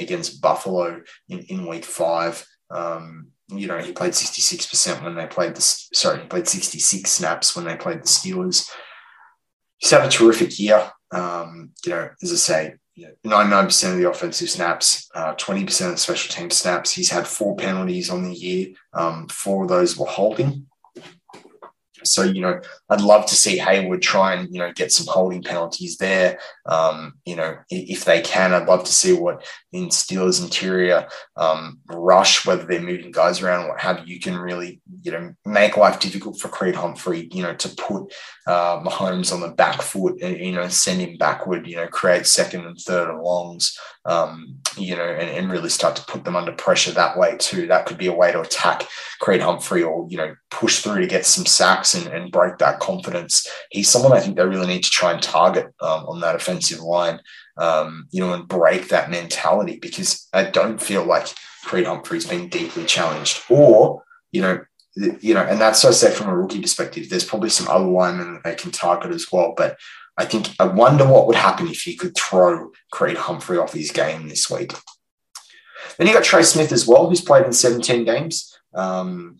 [0.00, 2.44] against Buffalo in, in week five.
[2.70, 7.56] Um, you know, he played 66% when they played the, sorry, he played 66 snaps
[7.56, 8.68] when they played the Steelers.
[9.78, 10.90] He's had a terrific year.
[11.10, 12.74] Um, you know, as I say,
[13.24, 16.92] 99% of the offensive snaps, uh, 20% of special team snaps.
[16.92, 18.68] He's had four penalties on the year.
[18.92, 20.66] Um, four of those were holding.
[22.04, 25.42] So, you know, I'd love to see Heyward try and, you know, get some holding
[25.42, 26.38] penalties there.
[26.66, 31.80] Um, you know, if they can, I'd love to see what in Steelers interior um,
[31.86, 36.00] rush, whether they're moving guys around, what have you, can really, you know, make life
[36.00, 38.12] difficult for Creed Humphrey, you know, to put
[38.46, 42.26] uh, Mahomes on the back foot and, you know, send him backward, you know, create
[42.26, 46.36] second and third and longs, um, you know, and, and really start to put them
[46.36, 47.66] under pressure that way too.
[47.66, 48.84] That could be a way to attack
[49.20, 52.80] Creed Humphrey or, you know, push through to get some sacks and, and break that
[52.80, 53.46] confidence.
[53.70, 56.80] He's someone I think they really need to try and target um, on that offensive
[56.80, 57.20] line,
[57.56, 61.28] um, you know, and break that mentality because I don't feel like
[61.64, 64.60] Creed Humphrey's been deeply challenged or, you know,
[65.20, 67.08] you know, and that's so say from a rookie perspective.
[67.08, 69.76] There's probably some other linemen that they can target as well, but
[70.16, 73.92] I think I wonder what would happen if he could throw Creed Humphrey off his
[73.92, 74.72] game this week.
[75.96, 78.56] Then you got Trey Smith as well, who's played in 17 games.
[78.74, 79.38] Um,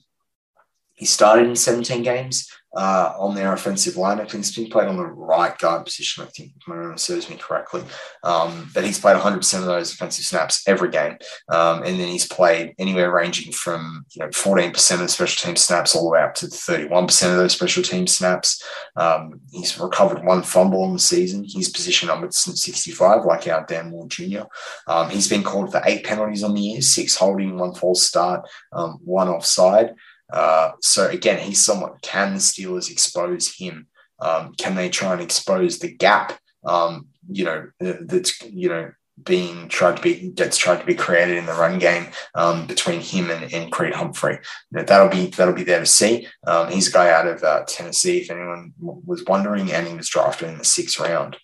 [0.98, 4.20] he started in 17 games uh, on their offensive line.
[4.20, 6.98] I think he's been played on the right guard position, I think, if my memory
[6.98, 7.82] serves me correctly.
[8.22, 11.16] Um, but he's played 100% of those offensive snaps every game.
[11.48, 15.96] Um, and then he's played anywhere ranging from you know 14% of special team snaps
[15.96, 18.62] all the way up to 31% of those special team snaps.
[18.96, 21.44] Um, he's recovered one fumble on the season.
[21.44, 24.42] He's position number 65, like our Dan Moore Jr.
[24.86, 28.46] Um, he's been called for eight penalties on the year, six holding, one false start,
[28.72, 29.94] um, one offside.
[30.32, 31.92] Uh, so again, he's someone.
[32.02, 33.86] Can the Steelers expose him?
[34.20, 36.38] Um, can they try and expose the gap?
[36.64, 38.90] Um, you know, that's you know
[39.24, 43.00] being tried to be gets tried to be created in the run game um, between
[43.00, 44.38] him and, and Creed Humphrey.
[44.70, 46.28] You know, that'll be that'll be there to see.
[46.46, 50.08] Um, he's a guy out of uh, Tennessee, if anyone was wondering, and he was
[50.08, 51.36] drafted in the sixth round.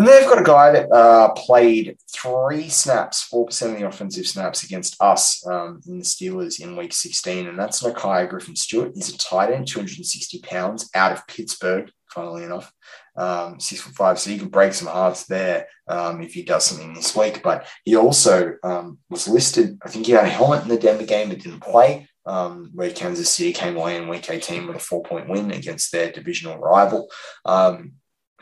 [0.00, 4.62] And they've got a guy that uh, played three snaps, 4% of the offensive snaps
[4.62, 7.46] against us um, in the Steelers in week 16.
[7.46, 8.92] And that's Nakia Griffin Stewart.
[8.94, 12.72] He's a tight end, 260 pounds, out of Pittsburgh, funnily enough.
[13.14, 16.64] Um, six foot five, so you can break some hearts there um, if he does
[16.64, 17.42] something this week.
[17.42, 19.78] But he also um, was listed.
[19.84, 22.08] I think he had a helmet in the Denver game, but didn't play.
[22.24, 26.10] Um, where Kansas City came away in Week 18 with a four-point win against their
[26.10, 27.10] divisional rival.
[27.44, 27.92] Um,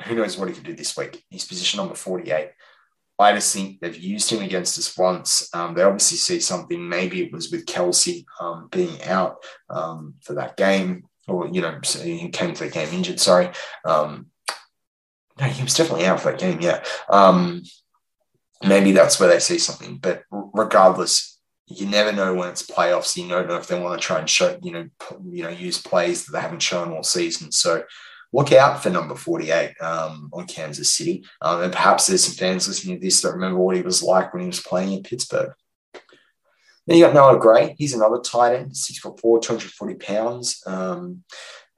[0.04, 1.24] who knows what he could do this week?
[1.30, 2.50] He's position number 48.
[3.20, 5.48] I just think they've used him against us once.
[5.52, 6.88] Um, they obviously see something.
[6.88, 11.80] Maybe it was with Kelce um, being out um, for that game, or you know,
[12.02, 13.18] he came to the game injured.
[13.18, 13.50] Sorry,
[13.84, 14.26] um,
[15.40, 16.60] no, he was definitely out for that game.
[16.60, 17.64] Yeah, um,
[18.64, 19.96] maybe that's where they see something.
[19.96, 23.16] But regardless, you never know when it's playoffs.
[23.16, 24.88] You don't know if they want to try and show, you know,
[25.28, 27.50] you know, use plays that they haven't shown all season.
[27.50, 27.82] So
[28.32, 31.24] look out for number 48 um, on Kansas City.
[31.40, 34.32] Um, and perhaps there's some fans listening to this that remember what he was like
[34.32, 35.52] when he was playing in Pittsburgh.
[36.86, 37.74] Then you got Noah Gray.
[37.78, 41.22] He's another tight end, six foot four, 240 pounds, um,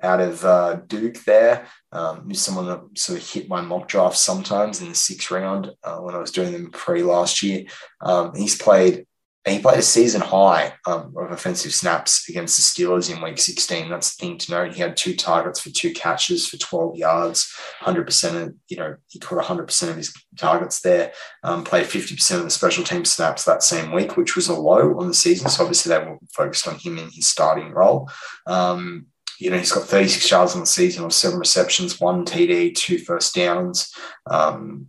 [0.02, 1.66] out of uh, Duke there.
[1.92, 5.72] Um, he's someone that sort of hit my mock draft sometimes in the sixth round
[5.82, 7.64] uh, when I was doing them pre last year.
[8.00, 9.06] Um, he's played
[9.48, 13.88] he played a season high um, of offensive snaps against the Steelers in week 16.
[13.88, 14.74] That's the thing to note.
[14.74, 19.18] He had two targets for two catches for 12 yards, 100% of, you know, he
[19.18, 21.12] caught 100% of his targets there,
[21.42, 24.98] um, played 50% of the special team snaps that same week, which was a low
[24.98, 25.48] on the season.
[25.48, 28.10] So obviously they were focused on him in his starting role.
[28.46, 29.06] Um,
[29.38, 32.98] you know, he's got 36 yards on the season or seven receptions, one TD, two
[32.98, 33.90] first downs.
[34.30, 34.88] Um,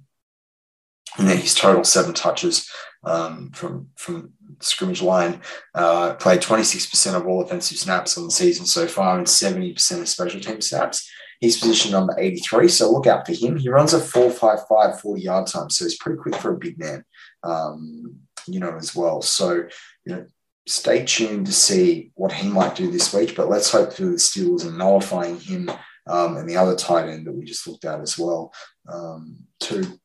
[1.17, 2.69] and then his total seven touches
[3.03, 4.33] um, from from
[4.63, 5.41] scrimmage line.
[5.73, 10.07] Uh, played 26% of all offensive snaps on the season so far and 70% of
[10.07, 11.09] special team snaps.
[11.39, 13.57] He's position number 83, so look out for him.
[13.57, 17.03] He runs a 4.55 40 yard time, so he's pretty quick for a big man,
[17.43, 18.15] um,
[18.47, 19.23] you know, as well.
[19.23, 19.63] So,
[20.05, 20.25] you know,
[20.67, 24.11] stay tuned to see what he might do this week, but let's hope for the
[24.11, 25.71] Steelers and nullifying him
[26.07, 28.53] um, and the other tight end that we just looked at as well,
[28.91, 29.99] um, too.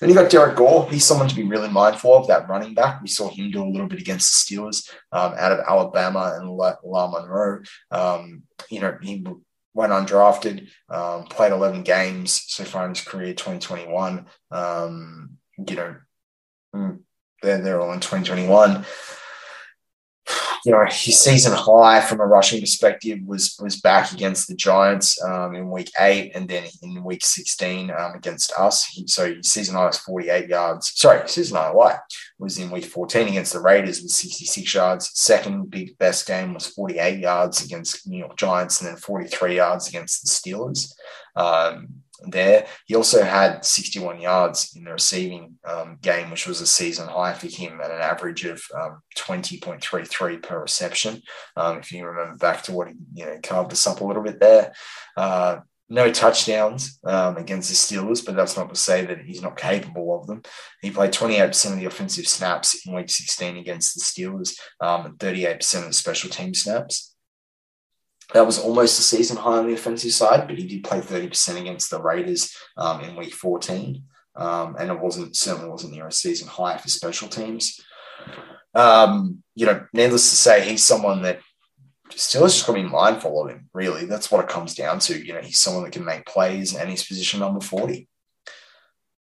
[0.00, 0.88] Then you got Derrick Gore.
[0.90, 3.02] He's someone to be really mindful of, that running back.
[3.02, 6.50] We saw him do a little bit against the Steelers um, out of Alabama and
[6.50, 7.62] La, La Monroe.
[7.90, 9.24] Um, you know, he
[9.74, 14.26] went undrafted, um, played 11 games so far in his career, 2021.
[14.50, 15.96] Um, you know,
[16.74, 17.00] mm,
[17.42, 18.84] they're, they're all in 2021
[20.64, 25.22] you know, his season high from a rushing perspective was was back against the Giants
[25.22, 28.84] um, in week eight, and then in week sixteen um, against us.
[28.84, 30.92] He, so his season high was forty eight yards.
[30.94, 32.00] Sorry, season high what
[32.38, 35.10] was in week fourteen against the Raiders with sixty six yards.
[35.14, 39.26] Second big best game was forty eight yards against New York Giants, and then forty
[39.26, 40.92] three yards against the Steelers.
[41.34, 41.88] Um,
[42.26, 42.66] there.
[42.86, 47.34] He also had 61 yards in the receiving um, game, which was a season high
[47.34, 51.22] for him at an average of um, 20.33 per reception.
[51.56, 54.22] Um, if you remember back to what he, you know, carved us up a little
[54.22, 54.72] bit there.
[55.16, 55.60] Uh,
[55.92, 60.18] no touchdowns um, against the Steelers, but that's not to say that he's not capable
[60.18, 60.42] of them.
[60.80, 65.18] He played 28% of the offensive snaps in week 16 against the Steelers um, and
[65.18, 67.11] 38% of the special team snaps.
[68.34, 71.60] That was almost a season high on the offensive side, but he did play 30%
[71.60, 74.02] against the Raiders um, in week 14.
[74.34, 77.78] Um, and it wasn't certainly wasn't near a season high for special teams.
[78.74, 81.40] Um, you know, needless to say, he's someone that
[82.10, 84.06] still is just got to be mindful of him, really.
[84.06, 85.24] That's what it comes down to.
[85.24, 88.08] You know, he's someone that can make plays and he's position number 40.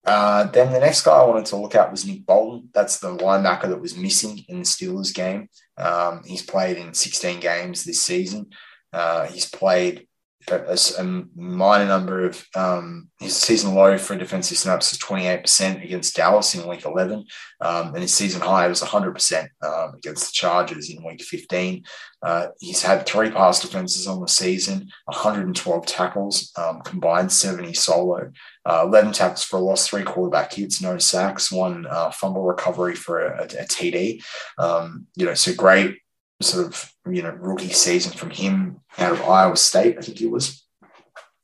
[0.06, 2.70] Uh, then the next guy I wanted to look at was Nick Bolton.
[2.74, 5.48] That's the linebacker that was missing in the Steelers game.
[5.78, 8.48] Um, he's played in 16 games this season.
[8.94, 10.08] Uh, he's played
[10.52, 11.04] a, a
[11.36, 16.68] minor number of um, his season low for defensive snaps was 28% against Dallas in
[16.68, 17.26] week 11.
[17.62, 21.84] Um, and his season high was 100% um, against the Chargers in week 15.
[22.22, 28.32] Uh, he's had three pass defenses on the season, 112 tackles, um, combined 70 solo,
[28.66, 32.96] uh, 11 tackles for a loss, three quarterback hits, no sacks, one uh, fumble recovery
[32.96, 34.24] for a, a, a TD.
[34.58, 36.00] Um, you know, so great
[36.42, 40.28] sort of you know rookie season from him out of Iowa State, I think he
[40.28, 40.66] was.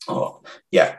[0.08, 0.96] Oh yeah,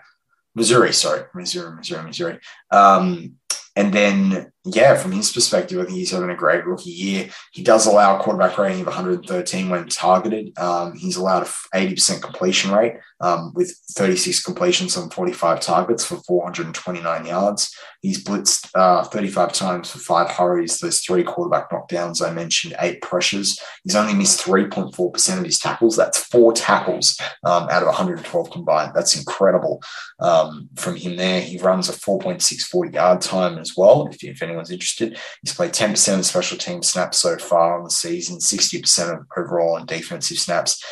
[0.55, 0.93] Missouri.
[0.93, 2.38] Sorry, Missouri, Missouri, Missouri.
[2.70, 3.36] Um,
[3.76, 7.31] and then, yeah, from his perspective, I think he's having a great rookie year.
[7.53, 10.59] He does allow a quarterback rating of 113 when targeted.
[10.59, 16.17] Um, he's allowed an 80% completion rate um, with 36 completions on 45 targets for
[16.17, 17.75] 429 yards.
[18.03, 20.79] He's blitzed uh, 35 times for five hurries.
[20.79, 23.59] Those three quarterback knockdowns I mentioned, eight pressures.
[23.85, 25.97] He's only missed 3.4% of his tackles.
[25.97, 28.93] That's four tackles um, out of 112 combined.
[28.95, 29.83] That's incredible
[30.19, 31.41] um, from him there.
[31.41, 35.18] He runs a 4.64 yard time as well, if, if anyone's interested.
[35.42, 39.76] He's played 10% of special team snaps so far on the season, 60% of overall
[39.76, 40.84] on defensive snaps.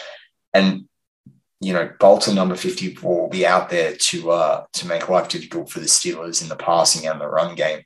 [0.54, 0.88] And
[1.61, 5.70] you know, Bolton number 50 will be out there to uh, to make life difficult
[5.70, 7.82] for the Steelers in the passing and the run game.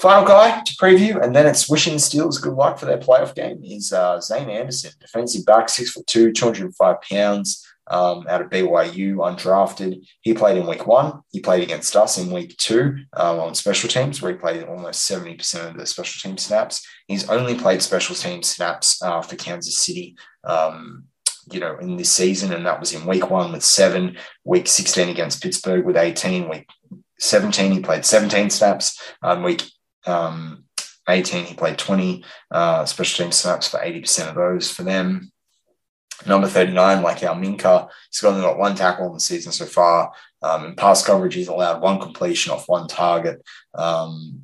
[0.00, 3.34] Final guy to preview, and then it's wishing the Steelers good luck for their playoff
[3.34, 8.50] game is uh, Zayne Anderson, defensive back, six foot two, 205 pounds, um, out of
[8.50, 10.04] BYU, undrafted.
[10.22, 11.20] He played in week one.
[11.30, 15.08] He played against us in week two um, on special teams, where he played almost
[15.08, 16.84] 70% of the special team snaps.
[17.06, 21.04] He's only played special team snaps uh, for Kansas City um,
[21.50, 25.08] you know, in this season, and that was in week one with seven, week 16
[25.08, 26.68] against Pittsburgh with 18, week
[27.18, 29.64] 17, he played 17 snaps, um, week
[30.06, 30.64] um,
[31.08, 35.31] 18, he played 20 uh, special team snaps for 80% of those for them.
[36.26, 40.12] Number 39, like our Minkah, he's only got one tackle in the season so far.
[40.42, 43.42] Um, in pass coverage, he's allowed one completion off one target.
[43.74, 44.42] Um,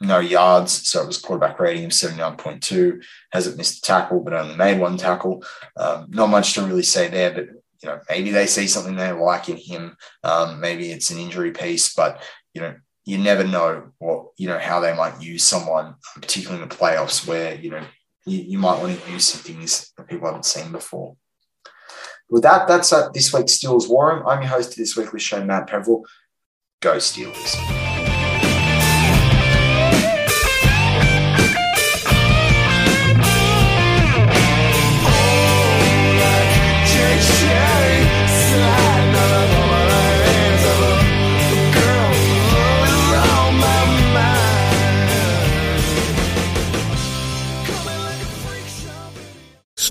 [0.00, 3.02] no yards, so it was quarterback rating of 79.2.
[3.32, 5.44] Hasn't missed a tackle, but only made one tackle.
[5.76, 7.46] Um, not much to really say there, but
[7.82, 9.96] you know, maybe they see something they like in him.
[10.22, 12.74] Um, maybe it's an injury piece, but you know,
[13.04, 17.26] you never know what you know how they might use someone, particularly in the playoffs,
[17.26, 17.82] where you know
[18.26, 21.16] you, you might want to use some things that people haven't seen before.
[22.30, 24.26] With that, that's uh, this week's Steelers War Room.
[24.26, 26.04] I'm your host of this weekly show, Matt Peverell.
[26.80, 27.83] Go Steelers.